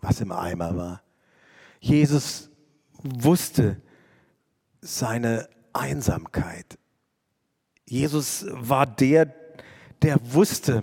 [0.00, 1.02] was im Eimer war.
[1.80, 2.50] Jesus
[3.02, 3.80] wusste
[4.80, 6.78] seine Einsamkeit.
[7.84, 9.34] Jesus war der,
[10.02, 10.82] der wusste,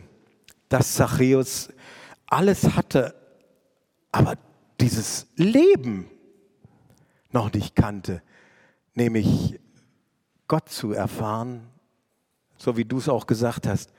[0.70, 1.70] dass Zachäus
[2.28, 3.16] alles hatte,
[4.12, 4.38] aber
[4.80, 6.10] dieses Leben
[7.32, 8.22] noch nicht kannte,
[8.94, 9.60] nämlich
[10.54, 11.68] Gott zu erfahren,
[12.58, 13.92] so wie du es auch gesagt hast,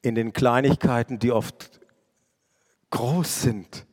[0.00, 1.82] in den Kleinigkeiten, die oft
[2.88, 3.84] groß sind,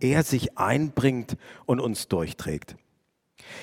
[0.00, 2.76] er sich einbringt und uns durchträgt.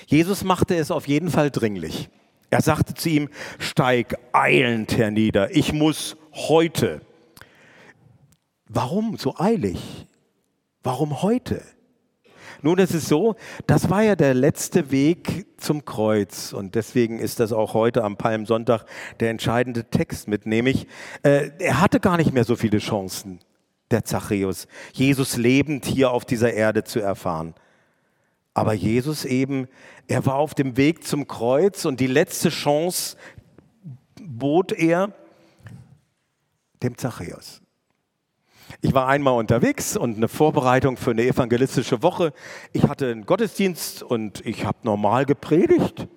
[0.08, 2.10] Jesus machte es auf jeden Fall dringlich.
[2.50, 7.02] Er sagte zu ihm, steig eilend hernieder, ich muss heute.
[8.68, 10.08] Warum so eilig?
[10.82, 11.64] Warum heute?
[12.66, 13.36] Nun, es ist so,
[13.68, 18.16] das war ja der letzte Weg zum Kreuz und deswegen ist das auch heute am
[18.16, 18.86] Palmsonntag
[19.20, 20.88] der entscheidende Text mit, nämlich
[21.24, 23.40] äh, er hatte gar nicht mehr so viele Chancen,
[23.92, 27.54] der Zachäus, Jesus lebend hier auf dieser Erde zu erfahren.
[28.54, 29.68] Aber Jesus eben,
[30.08, 33.18] er war auf dem Weg zum Kreuz und die letzte Chance
[34.22, 35.12] bot er
[36.82, 37.63] dem Zachäus.
[38.82, 42.34] Ich war einmal unterwegs und eine Vorbereitung für eine evangelistische Woche.
[42.72, 46.08] Ich hatte einen Gottesdienst und ich habe normal gepredigt.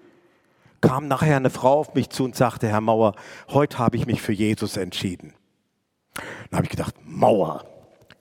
[0.81, 3.14] Kam nachher eine Frau auf mich zu und sagte, Herr Mauer,
[3.49, 5.35] heute habe ich mich für Jesus entschieden.
[6.51, 7.64] Dann habe ich gedacht, Mauer,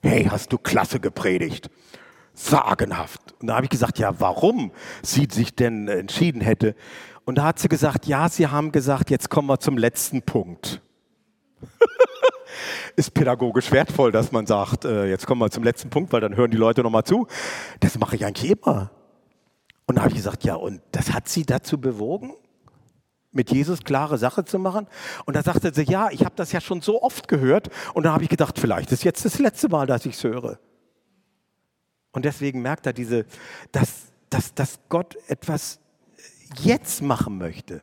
[0.02, 1.70] hey, hast du klasse gepredigt.
[2.34, 3.34] Sagenhaft.
[3.40, 4.72] Und da habe ich gesagt, ja, warum
[5.02, 6.74] sie sich denn entschieden hätte.
[7.24, 10.82] Und da hat sie gesagt, ja, sie haben gesagt, jetzt kommen wir zum letzten Punkt.
[12.96, 16.36] ist pädagogisch wertvoll, dass man sagt, äh, jetzt kommen wir zum letzten Punkt, weil dann
[16.36, 17.26] hören die Leute nochmal zu.
[17.80, 18.90] Das mache ich eigentlich immer.
[19.86, 22.34] Und da habe ich gesagt, ja, und das hat sie dazu bewogen,
[23.36, 24.88] mit Jesus klare Sache zu machen?
[25.26, 27.68] Und da sagte sie, ja, ich habe das ja schon so oft gehört.
[27.94, 30.58] Und da habe ich gedacht, vielleicht ist jetzt das letzte Mal, dass ich es höre.
[32.12, 33.26] Und deswegen merkt er diese,
[33.72, 35.78] dass, dass, dass Gott etwas
[36.62, 37.82] jetzt machen möchte.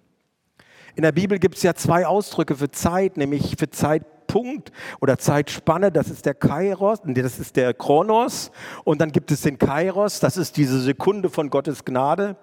[0.96, 4.04] In der Bibel gibt es ja zwei Ausdrücke für Zeit, nämlich für Zeit
[4.34, 8.52] Zeitpunkt oder Zeitspanne, das ist der Kairos, das ist der Kronos
[8.84, 12.36] und dann gibt es den Kairos, das ist diese Sekunde von Gottes Gnade.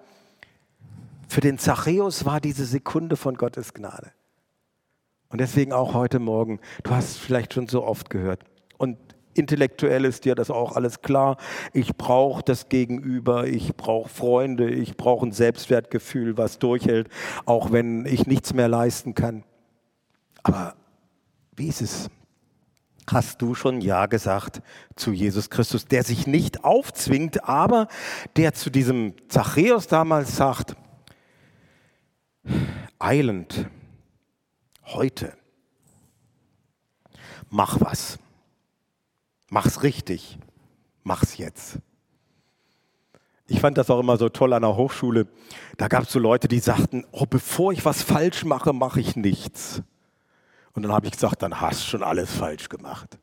[1.27, 4.11] Für den Zachäus war diese Sekunde von Gottes Gnade.
[5.29, 8.43] Und deswegen auch heute Morgen, du hast es vielleicht schon so oft gehört.
[8.77, 8.97] Und
[9.33, 11.37] intellektuell ist dir das auch alles klar.
[11.73, 17.07] Ich brauche das Gegenüber, ich brauche Freunde, ich brauche ein Selbstwertgefühl, was durchhält,
[17.45, 19.43] auch wenn ich nichts mehr leisten kann.
[20.43, 20.75] Aber
[21.55, 22.09] wie ist es?
[23.09, 24.61] Hast du schon Ja gesagt
[24.95, 27.87] zu Jesus Christus, der sich nicht aufzwingt, aber
[28.37, 30.75] der zu diesem Zachäus damals sagt,
[32.99, 33.67] eilend,
[34.85, 35.33] heute,
[37.49, 38.19] mach was,
[39.49, 40.37] mach's richtig,
[41.03, 41.79] mach's jetzt.
[43.47, 45.27] Ich fand das auch immer so toll an der Hochschule.
[45.75, 49.17] Da gab es so Leute, die sagten, oh, bevor ich was falsch mache, mache ich
[49.17, 49.83] nichts.
[50.73, 53.17] Und dann habe ich gesagt, dann hast du schon alles falsch gemacht.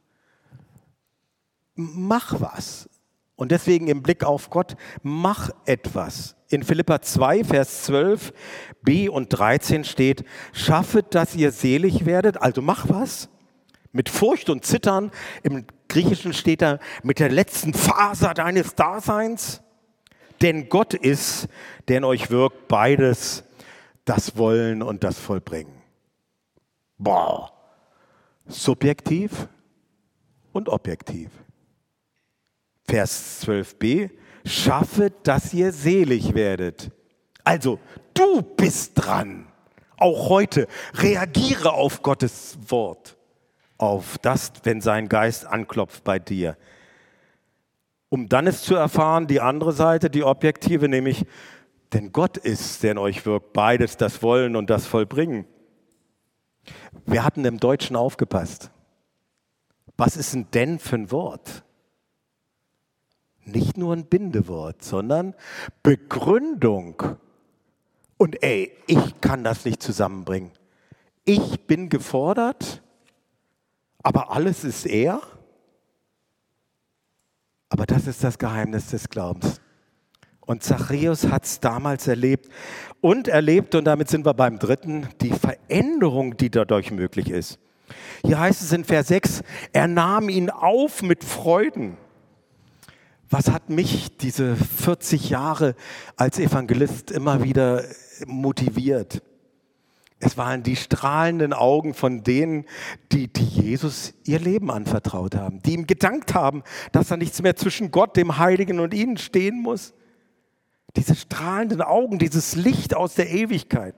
[1.75, 2.89] Mach was.
[3.37, 6.35] Und deswegen im Blick auf Gott, mach etwas.
[6.49, 8.33] In Philippa 2, Vers 12,
[8.83, 13.29] b und 13 steht, schaffet, dass ihr selig werdet, also mach was.
[13.93, 15.13] Mit Furcht und Zittern,
[15.45, 19.63] im Griechischen steht da, mit der letzten Faser deines Daseins.
[20.43, 21.49] Denn Gott ist,
[21.87, 23.45] der in euch wirkt, beides,
[24.05, 25.78] das Wollen und das Vollbringen.
[26.99, 27.53] Boah,
[28.47, 29.49] subjektiv
[30.53, 31.31] und objektiv.
[32.85, 34.11] Vers 12b,
[34.45, 36.91] schaffe, dass ihr selig werdet.
[37.45, 37.79] Also,
[38.15, 39.47] du bist dran.
[39.97, 43.17] Auch heute reagiere auf Gottes Wort,
[43.79, 46.57] auf das, wenn sein Geist anklopft bei dir.
[48.09, 51.27] Um dann es zu erfahren, die andere Seite, die objektive, nämlich,
[51.93, 55.47] denn Gott ist, der in euch wirkt, beides, das Wollen und das Vollbringen.
[57.07, 58.71] Wir hatten im Deutschen aufgepasst.
[59.97, 61.65] Was ist ein denn für ein Wort?
[63.45, 65.35] Nicht nur ein Bindewort, sondern
[65.83, 67.03] Begründung.
[68.17, 70.53] Und ey, ich kann das nicht zusammenbringen.
[71.25, 72.83] Ich bin gefordert,
[74.03, 75.21] aber alles ist er.
[77.71, 79.61] Aber das ist das Geheimnis des Glaubens.
[80.49, 82.49] Und Zachäus hat es damals erlebt
[83.03, 87.59] und erlebt, und damit sind wir beim dritten, die Veränderung, die dadurch möglich ist.
[88.25, 89.43] Hier heißt es in Vers 6,
[89.75, 91.99] er nahm ihn auf mit Freuden.
[93.29, 95.75] Was hat mich diese 40 Jahre
[96.17, 97.85] als Evangelist immer wieder
[98.27, 99.21] motiviert?
[100.19, 102.65] Es waren die strahlenden Augen von denen,
[103.13, 107.55] die, die Jesus ihr Leben anvertraut haben, die ihm gedankt haben, dass da nichts mehr
[107.55, 109.93] zwischen Gott, dem Heiligen und ihnen stehen muss.
[110.99, 113.95] Diese strahlenden Augen, dieses Licht aus der Ewigkeit.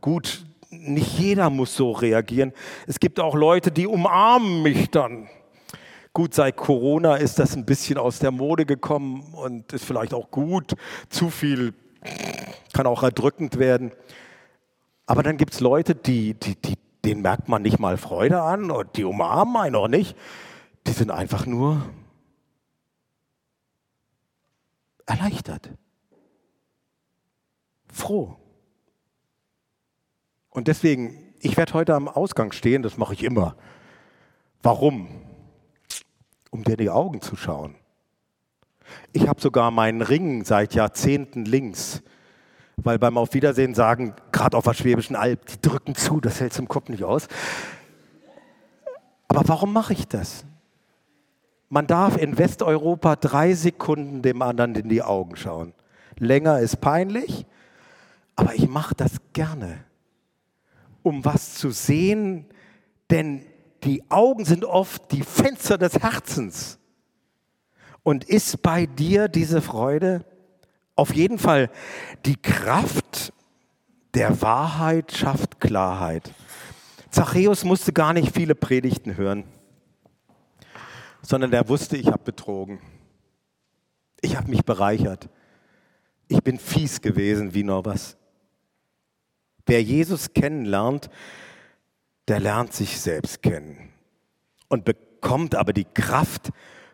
[0.00, 2.54] Gut, nicht jeder muss so reagieren.
[2.86, 5.28] Es gibt auch Leute, die umarmen mich dann.
[6.14, 10.30] Gut, seit Corona ist das ein bisschen aus der Mode gekommen und ist vielleicht auch
[10.30, 10.76] gut.
[11.10, 11.74] Zu viel
[12.72, 13.92] kann auch erdrückend werden.
[15.04, 18.70] Aber dann gibt es Leute, die, die, die, denen merkt man nicht mal Freude an
[18.70, 20.16] und die umarmen einen auch nicht.
[20.86, 21.82] Die sind einfach nur
[25.06, 25.70] erleichtert,
[27.92, 28.36] froh.
[30.50, 33.56] Und deswegen, ich werde heute am Ausgang stehen, das mache ich immer.
[34.62, 35.08] Warum?
[36.50, 37.74] Um dir in die Augen zu schauen.
[39.12, 42.02] Ich habe sogar meinen Ring seit Jahrzehnten links,
[42.76, 46.52] weil beim Auf Wiedersehen sagen, gerade auf der Schwäbischen Alb, die drücken zu, das hält
[46.52, 47.28] zum Kopf nicht aus.
[49.28, 50.44] Aber warum mache ich das?
[51.68, 55.72] Man darf in Westeuropa drei Sekunden dem anderen in die Augen schauen.
[56.18, 57.46] Länger ist peinlich,
[58.36, 59.84] aber ich mache das gerne,
[61.02, 62.46] um was zu sehen,
[63.10, 63.44] denn
[63.82, 66.78] die Augen sind oft die Fenster des Herzens.
[68.02, 70.24] Und ist bei dir diese Freude?
[70.96, 71.70] Auf jeden Fall,
[72.24, 73.32] die Kraft
[74.14, 76.30] der Wahrheit schafft Klarheit.
[77.10, 79.44] Zachäus musste gar nicht viele Predigten hören,
[81.24, 82.80] sondern er wusste, ich habe betrogen.
[84.20, 85.28] Ich habe mich bereichert.
[86.28, 88.16] Ich bin fies gewesen wie noch was.
[89.66, 91.10] Wer Jesus kennenlernt,
[92.28, 93.92] der lernt sich selbst kennen
[94.68, 96.50] und bekommt aber die Kraft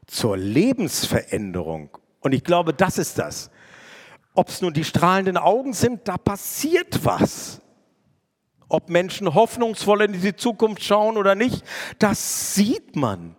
[0.07, 1.97] zur Lebensveränderung.
[2.21, 3.51] Und ich glaube, das ist das.
[4.35, 7.61] Ob es nun die strahlenden Augen sind, da passiert was.
[8.69, 11.65] Ob Menschen hoffnungsvoll in die Zukunft schauen oder nicht,
[11.99, 13.35] das sieht man.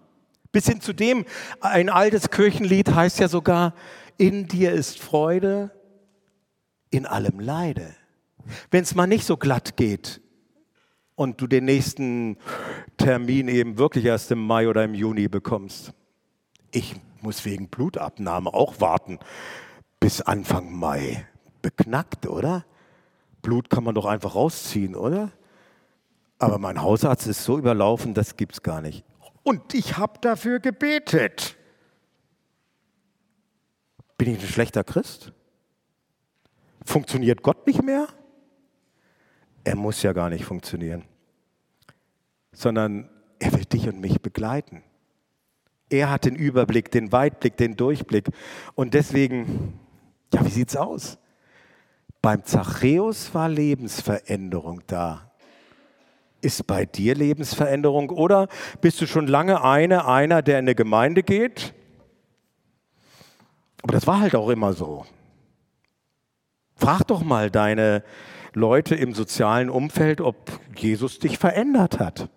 [0.52, 1.26] Bis hin zu dem,
[1.62, 3.74] ein altes Kirchenlied heißt ja sogar,
[4.18, 5.72] in dir ist Freude,
[6.90, 7.96] in allem Leide.
[8.70, 10.22] Wenn es mal nicht so glatt geht
[11.16, 12.38] und du den nächsten
[12.98, 15.94] Termin eben wirklich erst im Mai oder im Juni bekommst.
[16.72, 19.20] Ich muss wegen Blutabnahme auch warten
[20.00, 21.26] bis Anfang Mai.
[21.62, 22.66] Beknackt, oder?
[23.42, 25.32] Blut kann man doch einfach rausziehen, oder?
[26.40, 29.06] Aber mein Hausarzt ist so überlaufen, das gibt's gar nicht.
[29.44, 31.58] Und ich habe dafür gebetet.
[34.18, 35.34] Bin ich ein schlechter Christ?
[36.86, 38.08] Funktioniert Gott nicht mehr?
[39.64, 41.06] Er muss ja gar nicht funktionieren
[42.52, 44.84] sondern er will dich und mich begleiten.
[45.90, 48.30] Er hat den Überblick, den Weitblick, den Durchblick.
[48.76, 49.80] Und deswegen,
[50.34, 51.18] ja, wie sieht's aus?
[52.22, 55.31] Beim Zachäus war Lebensveränderung da.
[56.42, 58.48] Ist bei dir Lebensveränderung oder
[58.82, 61.74] bist du schon lange eine, einer, der in eine Gemeinde geht?
[63.84, 65.06] Aber das war halt auch immer so.
[66.76, 68.04] Frag doch mal deine
[68.54, 72.30] Leute im sozialen Umfeld, ob Jesus dich verändert hat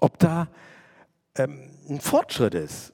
[0.00, 0.48] ob da
[1.36, 2.92] ähm, ein Fortschritt ist.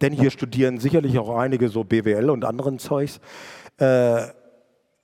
[0.00, 3.20] Denn hier studieren sicherlich auch einige so BWL und anderen Zeugs.
[3.78, 4.28] Äh,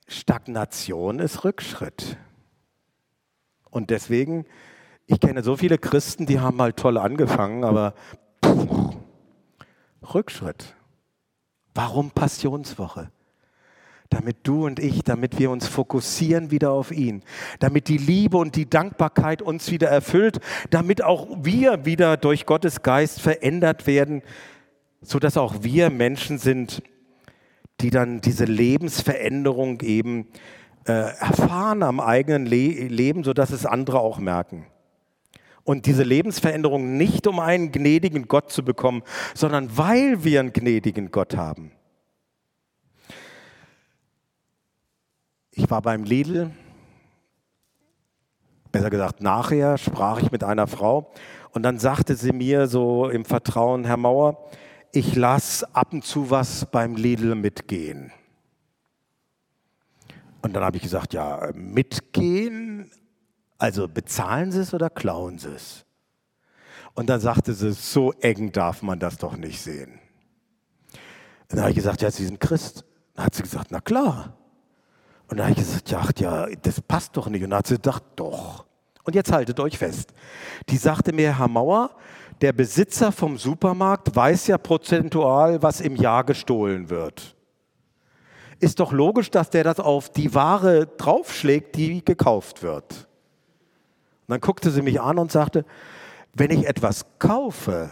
[0.09, 2.17] Stagnation ist Rückschritt.
[3.71, 4.47] Und deswegen,
[5.07, 7.95] ich kenne so viele Christen, die haben mal toll angefangen, aber
[8.45, 8.97] pff,
[10.15, 10.75] Rückschritt.
[11.75, 13.11] Warum Passionswoche?
[14.11, 17.23] damit du und ich, damit wir uns fokussieren wieder auf ihn,
[17.59, 20.41] damit die Liebe und die Dankbarkeit uns wieder erfüllt,
[20.71, 24.23] damit auch wir wieder durch Gottes Geist verändert werden,
[25.03, 26.83] so dass auch wir Menschen sind,
[27.81, 30.27] die dann diese Lebensveränderung eben
[30.87, 34.67] äh, erfahren am eigenen Le Leben, so dass es andere auch merken.
[35.65, 39.03] Und diese Lebensveränderung nicht um einen gnädigen Gott zu bekommen,
[39.35, 41.73] sondern weil wir einen gnädigen Gott haben.
[45.51, 46.53] Ich war beim Lidl,
[48.73, 51.11] besser gesagt nachher, sprach ich mit einer Frau
[51.51, 54.49] und dann sagte sie mir so im Vertrauen, Herr Mauer,
[54.93, 58.13] ich lasse ab und zu was beim Lidl mitgehen.
[60.43, 62.91] Und dann habe ich gesagt, ja, mitgehen,
[63.59, 65.85] also bezahlen Sie es oder klauen Sie es?
[66.95, 70.01] Und dann sagte sie, so eng darf man das doch nicht sehen.
[71.49, 72.85] Dann habe ich gesagt, ja, Sie sind Christ.
[73.15, 74.37] Dann hat sie gesagt, na klar.
[75.29, 77.43] Und da habe ich gesagt, ja, ja, das passt doch nicht.
[77.43, 78.65] Und dann hat sie gedacht, doch.
[79.03, 80.13] Und jetzt haltet euch fest.
[80.69, 81.91] Die sagte mir, Herr Mauer,
[82.41, 87.35] der Besitzer vom Supermarkt weiß ja prozentual, was im Jahr gestohlen wird.
[88.61, 92.93] Ist doch logisch, dass der das auf die Ware draufschlägt, die gekauft wird.
[92.93, 95.65] Und dann guckte sie mich an und sagte,
[96.35, 97.91] wenn ich etwas kaufe,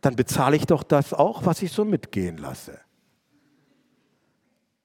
[0.00, 2.78] dann bezahle ich doch das auch, was ich so mitgehen lasse.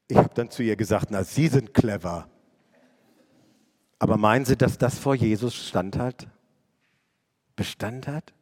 [0.08, 2.30] Ich habe dann zu ihr gesagt, na, Sie sind clever.
[4.00, 6.28] Aber meinen Sie, dass das vor Jesus stand hat?
[7.56, 8.34] Bestand hat?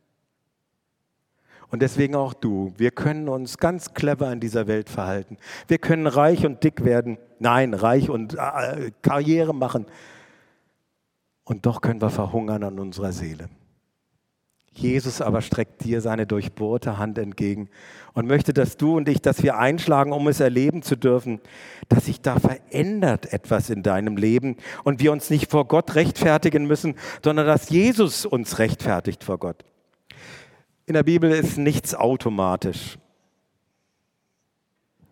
[1.70, 2.74] Und deswegen auch du.
[2.78, 5.38] Wir können uns ganz clever in dieser Welt verhalten.
[5.68, 7.18] Wir können reich und dick werden.
[7.40, 9.86] Nein, reich und äh, Karriere machen.
[11.44, 13.50] Und doch können wir verhungern an unserer Seele.
[14.78, 17.70] Jesus aber streckt dir seine durchbohrte Hand entgegen
[18.14, 21.40] und möchte, dass du und ich, dass wir einschlagen, um es erleben zu dürfen,
[21.88, 26.66] dass sich da verändert etwas in deinem Leben und wir uns nicht vor Gott rechtfertigen
[26.66, 29.64] müssen, sondern dass Jesus uns rechtfertigt vor Gott.
[30.86, 32.98] In der Bibel ist nichts automatisch.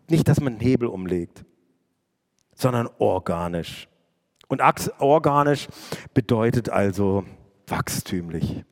[0.08, 1.44] Nicht, dass man Hebel umlegt,
[2.54, 3.88] sondern organisch.
[4.48, 4.62] Und
[4.98, 5.68] organisch
[6.12, 7.24] bedeutet also
[7.66, 8.64] wachstümlich.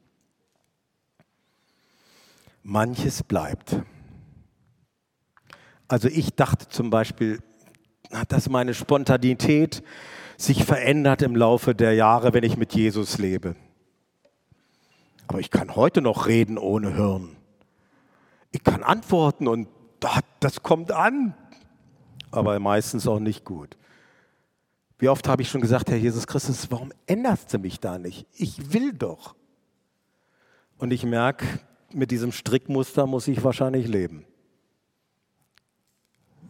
[2.63, 3.83] Manches bleibt.
[5.89, 7.41] Also ich dachte zum Beispiel,
[8.29, 9.83] dass meine Spontanität
[10.37, 13.57] sich verändert im Laufe der Jahre, wenn ich mit Jesus lebe.
[15.29, 17.37] Aber ich kann heute noch reden ohne Hirn.
[18.51, 19.69] Ich kann antworten und
[20.41, 21.35] das kommt an,
[22.31, 23.77] aber meistens auch nicht gut.
[24.99, 28.27] Wie oft habe ich schon gesagt, Herr Jesus Christus, warum änderst du mich da nicht?
[28.35, 29.35] Ich will doch.
[30.79, 31.47] Und ich merke,
[31.93, 34.25] mit diesem Strickmuster muss ich wahrscheinlich leben.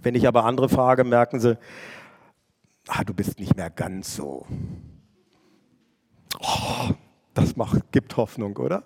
[0.03, 1.57] Wenn ich aber andere frage, merken sie,
[2.89, 4.47] ah, du bist nicht mehr ganz so.
[6.41, 6.91] Oh,
[7.35, 8.85] das macht, gibt Hoffnung, oder?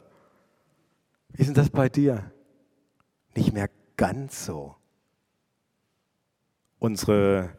[1.30, 2.30] Wie ist denn das bei dir?
[3.34, 4.74] Nicht mehr ganz so.
[6.78, 7.50] Unsere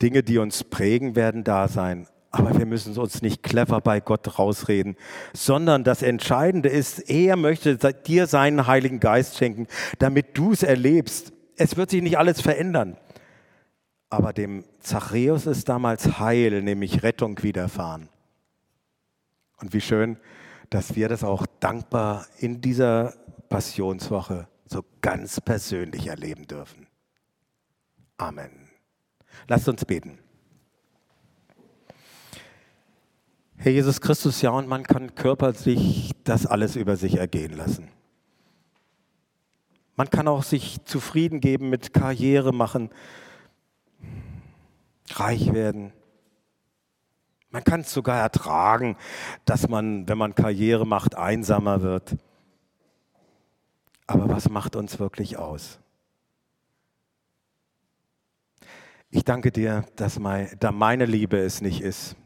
[0.00, 2.06] Dinge, die uns prägen, werden da sein.
[2.30, 4.96] Aber wir müssen uns nicht clever bei Gott rausreden,
[5.34, 9.66] sondern das Entscheidende ist, er möchte dir seinen Heiligen Geist schenken,
[9.98, 11.32] damit du es erlebst.
[11.56, 12.96] Es wird sich nicht alles verändern.
[14.08, 18.08] Aber dem Zachäus ist damals Heil, nämlich Rettung widerfahren.
[19.62, 20.16] Und wie schön,
[20.70, 23.14] dass wir das auch dankbar in dieser
[23.48, 26.88] Passionswoche so ganz persönlich erleben dürfen.
[28.16, 28.68] Amen.
[29.46, 30.18] Lasst uns beten.
[33.56, 37.88] Herr Jesus Christus, ja, und man kann körperlich das alles über sich ergehen lassen.
[39.94, 42.90] Man kann auch sich zufrieden geben mit Karriere machen,
[45.10, 45.92] reich werden.
[47.52, 48.96] Man kann es sogar ertragen,
[49.44, 52.16] dass man, wenn man Karriere macht, einsamer wird.
[54.06, 55.78] Aber was macht uns wirklich aus?
[59.10, 62.16] Ich danke dir, dass meine Liebe es nicht ist,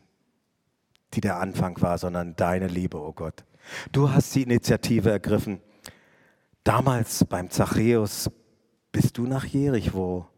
[1.14, 3.44] die der Anfang war, sondern deine Liebe, o oh Gott.
[3.90, 5.60] Du hast die Initiative ergriffen.
[6.62, 8.30] Damals beim Zachäus
[8.92, 10.28] bist du nach Jericho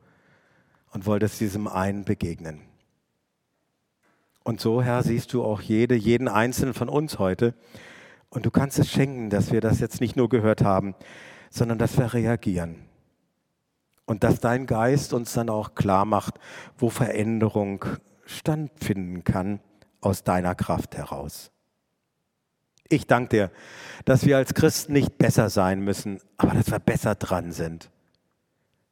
[0.93, 2.68] und wolltest diesem einen begegnen.
[4.49, 7.53] Und so, Herr, siehst du auch jede, jeden Einzelnen von uns heute.
[8.31, 10.95] Und du kannst es schenken, dass wir das jetzt nicht nur gehört haben,
[11.51, 12.77] sondern dass wir reagieren.
[14.07, 16.41] Und dass dein Geist uns dann auch klar macht,
[16.79, 17.85] wo Veränderung
[18.25, 19.61] stattfinden kann
[20.01, 21.51] aus deiner Kraft heraus.
[22.89, 23.51] Ich danke dir,
[24.07, 27.91] dass wir als Christen nicht besser sein müssen, aber dass wir besser dran sind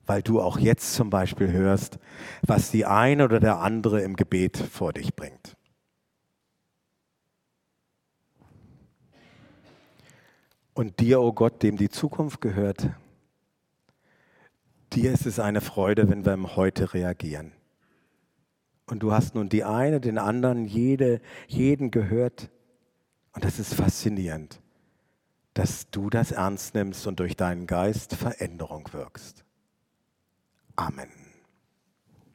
[0.07, 1.99] weil du auch jetzt zum Beispiel hörst,
[2.43, 5.57] was die eine oder der andere im Gebet vor dich bringt.
[10.75, 12.91] Und dir, o oh Gott, dem die Zukunft gehört,
[14.93, 17.53] dir ist es eine Freude, wenn wir im Heute reagieren.
[18.85, 22.51] Und du hast nun die eine, den anderen, jede, jeden gehört.
[23.33, 24.61] Und das ist faszinierend,
[25.55, 29.46] dass du das ernst nimmst und durch deinen Geist Veränderung wirkst.
[30.79, 31.26] Amen.